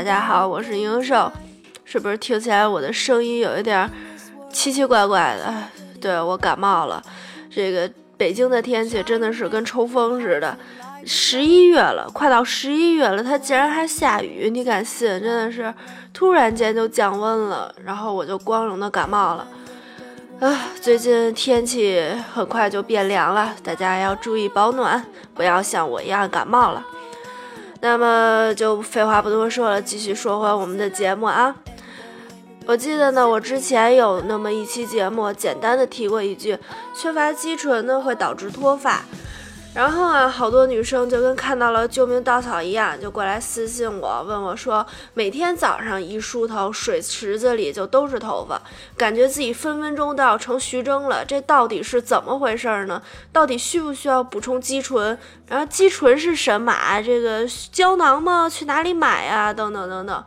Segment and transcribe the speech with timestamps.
[0.00, 1.30] 大家好，我是英寿，
[1.84, 3.86] 是不是听起来我的声音有一点
[4.50, 5.54] 奇奇怪怪的？
[6.00, 7.02] 对我感冒了。
[7.54, 10.56] 这个北京的天气真的是跟抽风似的，
[11.04, 15.06] 十一月了，快到十一月了，它竟然还下雨，你敢信？
[15.06, 15.74] 真的是
[16.14, 19.46] 突然间就降温了，然后我就光荣的感冒了。
[20.40, 26.82] 啊，最近天气很快就变凉了，大家要注意保暖，不要像我一样感冒了。
[27.80, 31.54] 那么就废话不多说了，继续说回我们的节目啊。
[32.66, 36.58] 我记得呢，我之前有那么一期节目，简单的提过一句，
[36.94, 39.02] 缺乏肌醇呢会导致脱发。
[39.72, 44.84] 然后啊，好多女生就跟看到了救命稻草一样，就过来私信我，问我说，
[45.14, 48.60] 每天早上一梳头，水池子里就都是头发，
[48.96, 53.00] 感觉自己分分钟都要成徐峥了，这到底是怎么回事呢？
[53.32, 55.16] 到底需不需要补充肌醇？
[55.46, 57.00] 然后肌醇是神马？
[57.00, 58.48] 这个胶囊吗？
[58.50, 59.52] 去哪里买啊？
[59.52, 60.24] 等等等等。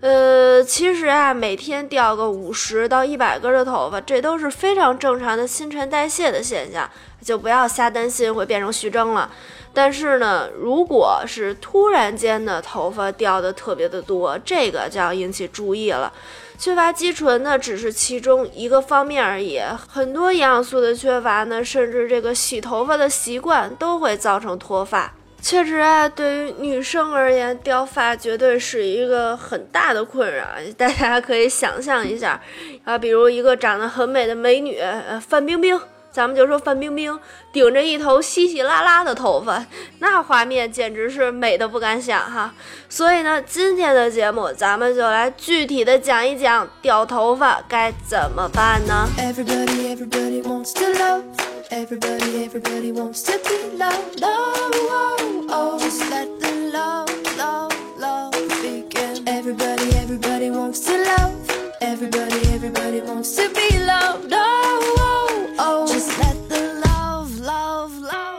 [0.00, 6.88] 呃，其实啊，每天掉个五十到一百根的头发，这都是非常正常的新陈代谢的现象。
[7.22, 9.30] 就不要瞎担心会变成徐峥了，
[9.74, 16.12] 但是呢，如果是突然间的头发掉的特别的多，这个就要引起注意了。
[16.58, 25.12] 缺乏肌醇呢，只是其中一个方面而已，很多营养素的缺乏呢，甚至这个洗头发的习惯都会造成脱发。
[25.40, 30.44] 确实啊，对于女生而言，掉发绝对是一个很大的困扰。
[30.76, 32.40] 大家可以想象一下，
[32.82, 35.80] 啊，比如一个长得很美的美女，呃，范冰冰。
[36.18, 37.16] 咱们就说范冰冰
[37.52, 39.64] 顶着一头稀稀拉拉的头发，
[40.00, 42.52] 那画面简直是美的不敢想哈。
[42.88, 49.06] 所以呢，今天的节目咱们就来具体的讲一讲掉头发该怎么办呢？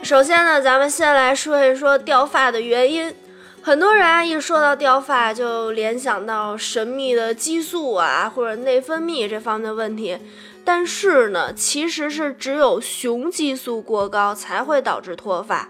[0.09, 3.13] 首先呢，咱们先来说一说掉发的原因。
[3.61, 10.17] 很多人一说到掉发，就联想到神秘的激素啊，或者内分泌这方面的问题。
[10.65, 15.69] 但是呢，其实是只有雄激素过高才会导致脱发。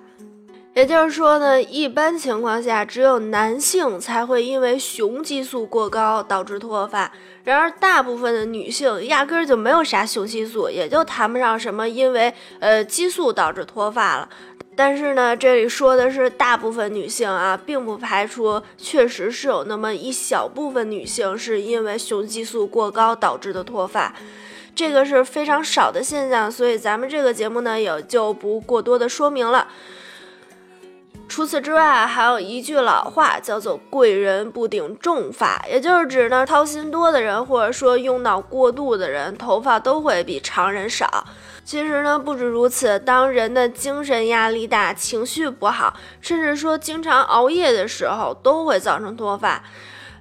[0.80, 7.12] 也就是说呢，一般情况下，只有男性才会因为雄激素过高导致脱发。
[7.44, 14.30] 然而，大部分的女性压根儿就没有啥雄激素，也就谈不上什么因为呃激素导致脱发了。
[14.74, 24.16] 但是呢，这里说的是大部分女性啊，并不排除确实是有那么一小部分女性是因为雄激素过高导致的脱发，
[24.74, 29.68] 这个是非常少的现象，所以咱们这个节目呢也就不过多的说明了。
[31.30, 41.24] 除此之外，还有一句老话叫做“贵人不顶重发”，也就是指呢，掏心多的人，或者说用脑过度的人，头发都会比常人少。
[41.64, 49.64] 其实呢，不止如此，当人的精神压力大、情绪不好，甚至说经常熬夜的时候，都会造成脱发。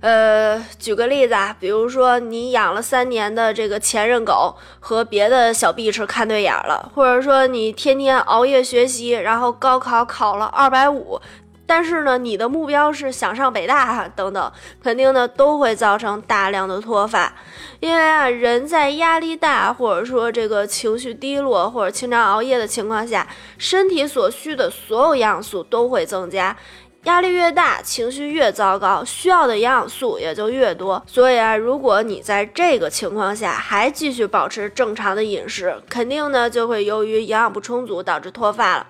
[0.01, 11.21] 呃，举个例子啊，比如说你养了三年的这个前任狗和别的小碧池看对眼了，或者说你天天熬夜学习，然后高考考了二百五，
[11.67, 17.35] 但是呢，你的目标是想上北大等等，肯定呢都会造成大量的脱发。
[17.81, 23.27] 因为啊，人在压力大或者说这个情绪低落或者经常熬夜的情况下，
[23.59, 26.57] 身体所需的所有营养素都会增加。
[27.05, 31.03] 压力越大，情绪越糟糕，需要的营养素也就越多。
[31.07, 38.87] 所以啊，如果你在这个情况下还继续保持正常的饮食，肯定呢就会由于营养不充足导致脱发了。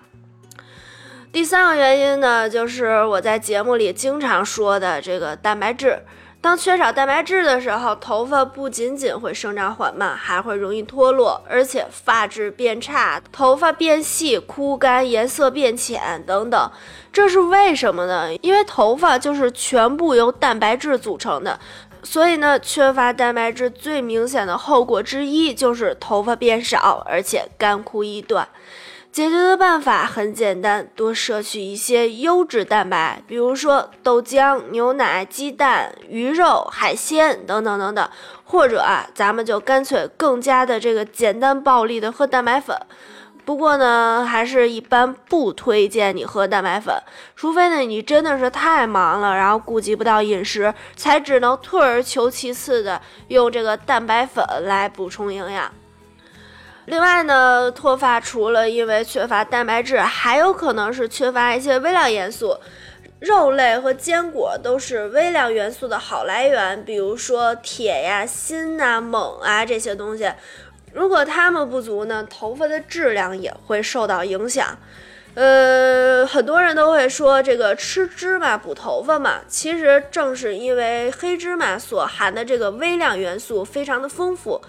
[1.30, 6.00] 第三个原因呢，就是我在节目里经常说的这个蛋白质。
[6.40, 16.70] 当缺少蛋白质的时候，头发不仅仅会生长缓慢，还会容易脱落，而且发质变差，头发变细、枯干、颜色变浅等等。
[17.12, 18.32] 这是为什么呢？
[18.36, 21.58] 因为头发就是全部由蛋白质组成的，
[22.04, 28.46] 所以呢，缺乏蛋白质最明显的后果之一就是头发变少，而且干枯易断。
[29.10, 38.08] 解决的办法很简单，多摄取一些优质蛋白，比如说豆浆、牛奶、鸡蛋、鱼肉、海鲜等等等等，
[38.44, 42.76] 或者啊，咱们就干脆更加的这个简单暴力的喝蛋白粉。
[43.44, 46.94] 不过呢，还是一般不推荐你喝蛋白粉，
[47.34, 55.72] 除非呢你真的是太忙了，然后顾及不到饮食，才只能退而求其次的用这个蛋白粉来补充营养。
[56.88, 62.56] 另外呢，脱发除了因为缺乏蛋白质，还有可能是缺乏一些微量元素。
[63.20, 70.32] 肉类和坚果都是微量元素的好来源，比如说铁呀、锌呐、锰啊这些东西。
[70.94, 74.78] 如果它们不足呢，头发的质量也会受到影响。
[75.34, 84.62] 呃，很多人都会说这个吃芝麻补头发嘛，其实正是因为黑芝麻所含的这个微量元素非常的丰富。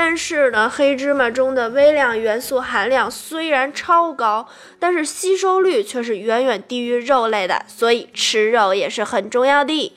[0.00, 4.46] 但是呢，黑芝麻中的微量元素含量虽然超高，
[4.78, 9.92] 但是吸收率却是远远低于肉类的，所以吃肉也是很重要的。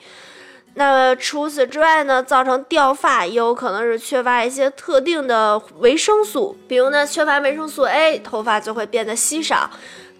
[0.74, 9.70] 那除此之外呢，造成掉发也有可能是缺乏一些特定的维生素，比如呢，缺乏维生素 A，头发就会变得稀少。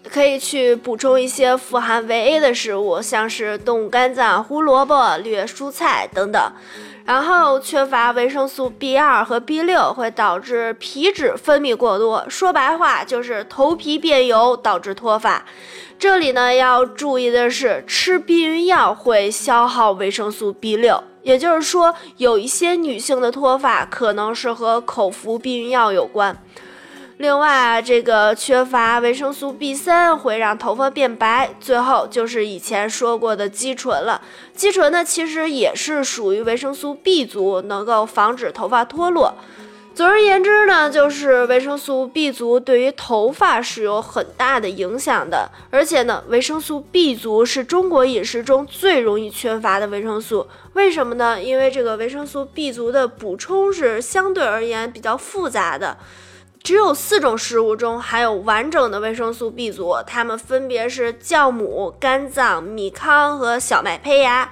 [0.09, 6.41] 可以去补充一些富含维 A 的食物，像是动物肝脏、胡萝卜、绿叶蔬菜等等。
[7.05, 15.43] 然后缺乏维生素 B 二和 B 六会导致皮脂分泌过多，说白话就是头皮变油，导致脱发。
[15.99, 26.41] 这里呢要注意的是，吃避孕药会消耗维生素 B 六，也就是说，有一些女性的脱发可能是和口服避孕药有关。
[27.17, 31.51] 另外，这个缺乏维生素 B 三会让头发变白。
[31.59, 34.19] 最后就是以前说过的肌醇了，
[34.55, 39.35] 肌醇呢其实也是属于维生素 B 族，能够防止头发脱落。
[39.93, 45.47] 总而言之呢，就是维生素 B 族对于头发是有很大的影响的。
[45.69, 50.47] 而且呢，维生素 B 族是中国饮食中最容易缺乏的维生素。
[50.73, 51.39] 为什么呢？
[51.39, 55.95] 因为这个维生素 B 族的补充是相对而言比较复杂的。
[56.63, 64.49] 只有四种食物中含有完整的维生素 B 族，它们分别是酵母、肝脏、米糠和小麦胚芽。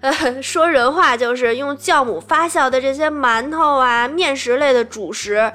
[0.00, 0.12] 呃，
[0.42, 5.50] 说人话就是用酵母发酵的这些馒头啊、面食类的主食。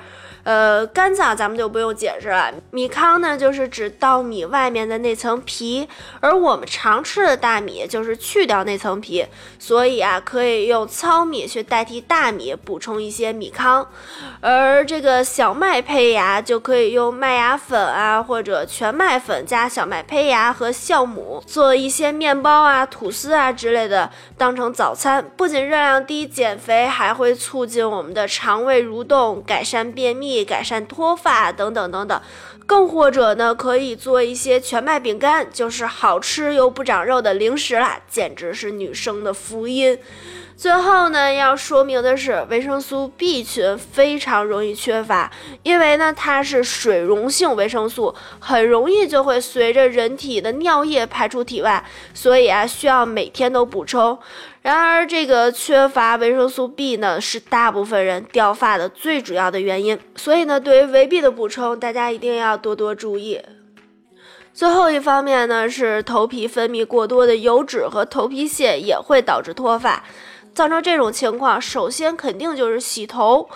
[0.48, 2.54] 呃，肝脏咱们就不用解释了。
[2.72, 5.86] 米糠呢，就是指稻米外面的那层皮，
[6.22, 9.26] 而我们常吃的大米就是去掉那层皮，
[9.60, 13.86] 所以啊，可以用糙米去代替大米，补充一些米糠。
[14.40, 30.37] 而这个小麦胚芽就可以用麦芽粉啊，或者全麦粉加小麦胚芽和酵母做一些面包啊、吐司啊之类的，当成早餐，不仅热量低、减肥，还会促进我们的肠胃蠕动，改善便秘。
[30.44, 32.22] 改善脱发等等等等，
[32.66, 39.98] 更或者呢，可以做一些全麦饼干，就是好吃又不长肉的零食啦，简直是女生的福音。
[40.56, 45.32] 最后呢，要说明的是，维生素 B 群非常容易缺乏，
[45.62, 54.18] 因为呢，它是水溶性维生素，很容易就会随着人体的尿液排出体外，所以啊，需要每天都补充。
[54.62, 59.98] 然而，这个缺乏维生素 B 呢，是大部分人掉发的最主要的原因。
[60.16, 63.40] 所以呢，对于维 B 的补充，大家一定要多多注意。
[64.54, 70.04] 最后一方面呢，是头皮分泌过多的油脂和头皮屑也会导致脱发。
[70.54, 73.48] 造成这种情况，首先肯定就是洗头。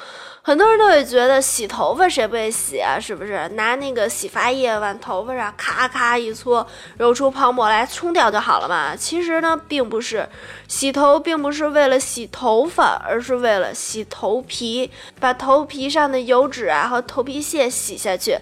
[0.44, 3.00] 很多人都会觉得洗头发谁不会洗啊？
[3.00, 6.66] 是不是拿那个洗发液往头发上咔咔一搓，
[6.98, 8.96] 揉出泡沫来冲掉就好了嘛？
[8.96, 10.28] 其实呢，并不是。
[10.68, 14.90] 洗头并不是为了洗头发，而是为了洗头皮，
[15.20, 18.40] 把头皮上的油脂啊和头皮屑洗下去。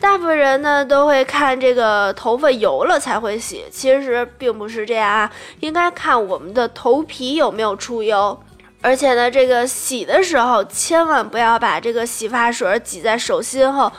[0.00, 8.40] 大部分人呢都会看这个头发油了才会洗，其实并不是这样啊，应该看我们的头皮有没有出油。
[8.84, 13.90] 而且呢，这个洗的时候千万不要把这个洗发水挤在手心后，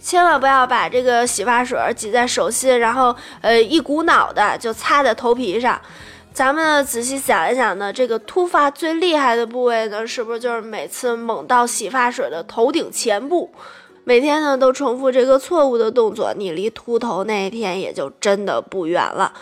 [0.00, 5.78] 千万不要把这个洗发水挤在手心，然后呃一股脑的就擦在头皮上。
[6.32, 13.52] 咱们仔细想一想呢，这个秃发最厉害的部位呢，是不是就是每次猛倒洗发水的头顶前部？
[14.04, 19.34] 每天呢都重复这个错误的动作，你离秃头那一天也就真的不远了。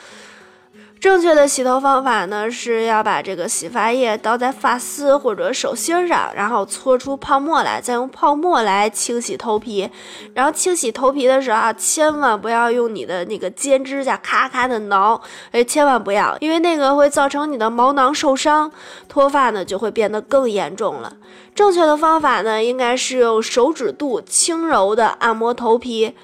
[1.01, 9.89] 正确的洗头方法呢，是要把这个洗发液倒在发丝或者手心上，然后搓出泡沫来，再用泡沫来清洗头皮。
[10.35, 15.21] 然后清洗头皮的时候啊，千万不要用你的那个尖指甲咔咔的挠，
[15.53, 18.73] 哎，千万不要，因为那个会造成你的毛囊受伤，
[19.09, 21.17] 脱发呢就会变得更严重了。
[21.55, 26.17] 正确的方法呢，应该是用手指肚轻柔的按摩头皮。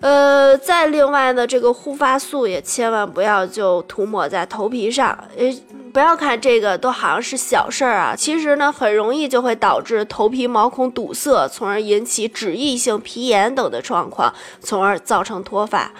[0.00, 5.16] 呃，再另外呢，这个护发素也千万不要就涂抹在头皮上。
[5.36, 5.56] 诶，
[5.94, 15.90] 不要看这个都好像是小事儿啊，其实呢，很容易就会导致头皮毛孔堵塞，从而引起脂溢性皮炎等的状况，从而造成脱发。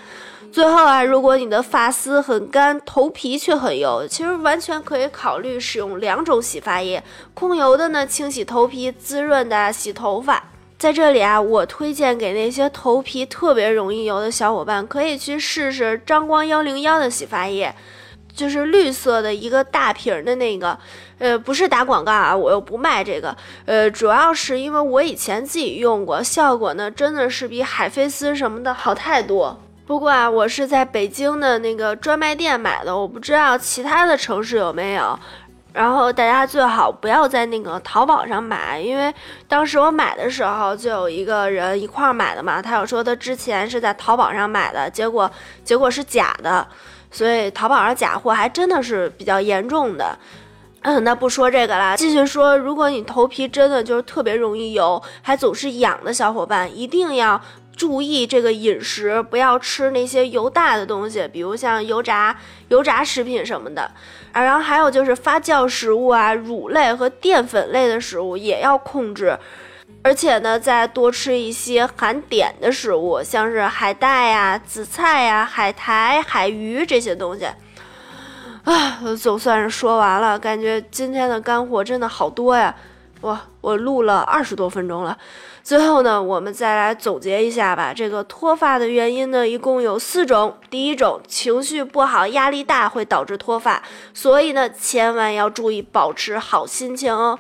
[0.52, 10.44] 最后啊，如果你的发丝很干，头皮却很油，其实完全可以考虑使用两种洗发液，控油的呢清洗头皮，滋润的洗头发。
[10.84, 17.74] 在这里啊，我推荐给那些头皮特别容易油的小伙伴，可以去试试张光幺零幺的洗发液，
[18.34, 20.78] 就是绿色的一个大瓶的那个。
[21.16, 23.34] 呃，不是打广告啊，我又不卖这个。
[23.64, 29.58] 呃，主要是因为我以前自己用过，效果呢真的是比海飞丝什么的好太多。
[29.86, 35.18] 不过啊，我是在北京的那个专卖店买的，我不知道其他的城市有没有。
[35.74, 39.12] 然后大家最好不要在那个淘宝上买，因为
[39.48, 45.28] 当时我买的时候就有一个人一块儿买的嘛，他有说他之前是在淘宝上买的，结果
[45.64, 46.64] 结果是假的，
[47.10, 50.16] 所以淘宝上假货还真的是比较严重的。
[50.82, 57.40] 嗯， 那不说这个了，继续说，如果你头皮真的就是特别容易油，还总是痒的小伙伴，一定要
[57.76, 62.36] 注意这个饮食，不要吃那些油大的东西，比如像油炸、
[62.68, 63.90] 油炸食品什么的。
[64.32, 69.38] 啊，然后还有就是发酵食物啊，乳类和淀粉类的食物也要控制，
[70.02, 77.46] 而且呢，再多吃一些含碘的食物，像是海带呀、紫菜呀、海苔、海鱼这些东西。
[78.64, 82.74] 啊，总算是说完了，感觉今天的干货真的好多呀！
[83.20, 85.16] 哇，我录了二十多分钟了。
[85.62, 87.94] 最后呢，我们再来总结一下吧。
[87.94, 90.58] 这个脱发的原因呢，一共有四种。
[90.68, 97.38] 第一种，情绪不好、压力大会导致脱发，所以呢，千万要注意保持好心情哦。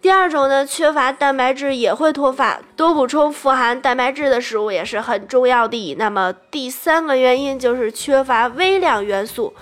[0.00, 5.96] 第二种呢，缺乏蛋白质也会脱发，多补充富含蛋白质的食物也是很重要的。
[5.96, 9.52] 那么第三个原因就是缺乏微量元素。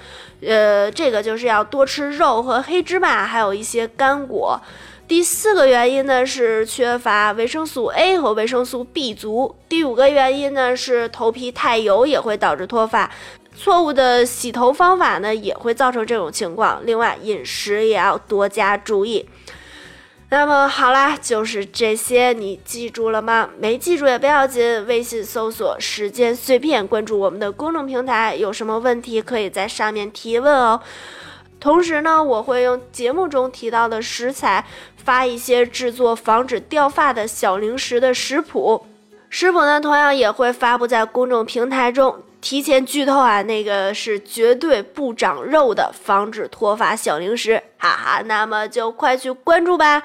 [0.45, 4.61] 呃，这个就是要多吃肉和黑芝麻，还有一些干果。
[5.09, 9.55] 第四个原因呢是缺乏维生素 A 和维生素 B 族。
[9.69, 13.11] 第五个原因呢是头皮太油也会导致脱发，
[13.55, 16.81] 错误的洗头方法呢也会造成这种情况。
[16.85, 19.29] 另外，饮食也要多加注意。
[20.31, 23.51] 那么好啦，就是这些，你记住了吗？
[23.59, 30.81] 没记住也不要紧，微信搜索“时间碎片”，关注我们的公众平台，有什么问题可以在上面提问哦。
[31.62, 34.64] 同时呢，我会用节目中提到的食材
[34.97, 38.85] 发一些制作防止掉发的小零食的食谱，
[39.31, 42.21] 食谱呢同样也会发布在公众平台中。
[42.40, 50.02] 提前剧透啊，那个是绝对不长肉的防止脱发小零食，哈哈，那么就快去关注吧。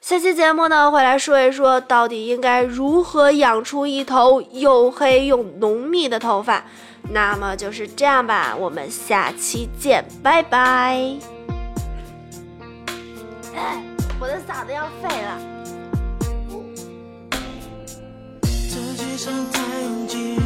[0.00, 6.64] 下期节目呢，会来说一说到底应该如何养出一头又黑又浓密的头发。
[7.10, 11.00] 那么就是这样吧，我们下期见，拜拜。
[14.20, 15.38] 我的嗓子要废了。
[20.06, 20.37] 这